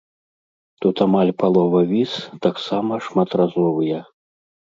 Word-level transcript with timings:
Тут 0.83 0.95
амаль 1.05 1.31
палова 1.43 1.81
віз 1.91 2.11
таксама 2.47 2.93
шматразовыя. 3.09 3.99